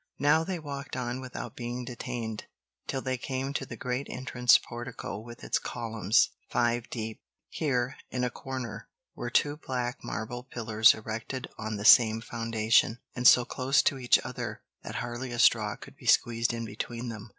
Now 0.17 0.43
they 0.43 0.57
walked 0.57 0.97
on 0.97 1.21
without 1.21 1.55
being 1.55 1.85
detained, 1.85 2.45
till 2.87 3.01
they 3.03 3.19
came 3.19 3.53
to 3.53 3.67
the 3.67 3.77
great 3.77 4.07
entrance 4.09 4.57
portico 4.57 5.19
with 5.19 5.43
its 5.43 5.59
columns, 5.59 6.31
five 6.49 6.89
deep. 6.89 7.21
Here, 7.49 7.97
in 8.09 8.23
a 8.23 8.31
corner, 8.31 8.89
were 9.13 9.29
two 9.29 9.57
black 9.57 10.03
marble 10.03 10.41
pillars 10.43 10.95
erected 10.95 11.49
on 11.59 11.77
the 11.77 11.85
same 11.85 12.19
foundation, 12.19 12.97
and 13.15 13.27
so 13.27 13.45
close 13.45 13.83
to 13.83 13.99
each 13.99 14.17
other 14.25 14.63
that 14.81 14.95
hardly 14.95 15.31
a 15.31 15.37
straw 15.37 15.75
could 15.75 15.95
be 15.97 16.07
squeezed 16.07 16.51
in 16.51 16.65
between 16.65 17.09
them. 17.09 17.29